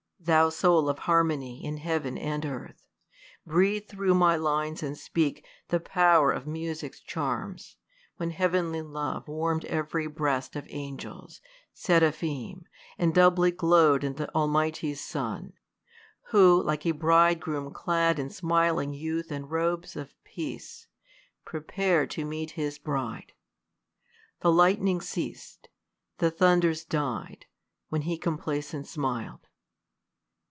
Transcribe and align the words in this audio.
thou 0.23 0.49
soul 0.49 0.87
of 0.87 0.99
harmony 0.99 1.65
In 1.65 1.77
heaven 1.77 2.15
and 2.15 2.45
earth, 2.45 2.83
breathe 3.43 3.87
through 3.87 4.13
my 4.13 4.35
lines 4.35 4.83
and 4.83 4.95
speak 4.95 5.43
The 5.69 5.79
power 5.79 6.31
of 6.31 6.45
music's 6.45 6.99
charms, 6.99 7.75
when 8.17 8.29
heavenly 8.29 8.83
love 8.83 9.25
VVarm'd 9.25 9.65
every 9.65 10.05
breast 10.05 10.55
of 10.55 10.67
angels, 10.69 11.41
seraphim, 11.73 12.65
And 12.99 13.15
doubly 13.15 13.49
glowM 13.51 14.03
in 14.03 14.13
the 14.13 14.29
Almighty's 14.35 15.01
Son; 15.01 15.53
Who, 16.27 16.61
like 16.61 16.85
a 16.85 16.91
bridegroom 16.91 17.73
clad 17.73 18.19
in 18.19 18.29
smiling 18.29 18.93
youth 18.93 19.31
And 19.31 19.49
robes 19.49 19.95
of 19.95 20.13
peace, 20.23 20.85
prcpar'd 21.47 22.11
to 22.11 22.25
meet 22.25 22.51
his 22.51 22.77
bride. 22.77 23.33
The 24.41 24.51
lightnings 24.51 25.09
ceas'd; 25.09 25.67
the 26.19 26.29
thunders 26.29 26.85
died, 26.85 27.47
when 27.89 28.03
he 28.03 28.19
Complacent 28.19 28.85
smil'd. 28.85 29.47